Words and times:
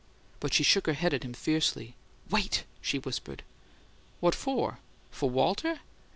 But 0.39 0.51
she 0.51 0.63
shook 0.63 0.87
her 0.87 0.93
head 0.93 1.13
at 1.13 1.21
him 1.21 1.33
fiercely, 1.35 1.93
"Wait!" 2.31 2.63
she 2.81 2.97
whispered. 2.97 3.43
"What 4.19 4.33
for? 4.33 4.79
For 5.11 5.29
Walter?" 5.29 5.81